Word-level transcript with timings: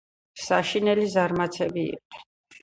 საშინელი 0.43 1.03
ზარმაცები 1.17 1.85
იყვნენ. 1.91 2.27